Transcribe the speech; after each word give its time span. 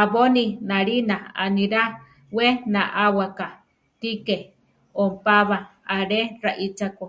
Abóni 0.00 0.44
nalína 0.68 1.16
anirá; 1.44 1.82
we 2.36 2.46
naʼáwaka 2.72 3.46
ti 3.98 4.10
ke 4.26 4.36
ompába 5.02 5.56
ale 5.96 6.20
raíchako. 6.42 7.06